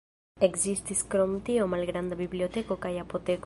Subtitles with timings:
[0.45, 3.39] Ekzistis krom tio malgranda biblioteko kaj apoteko.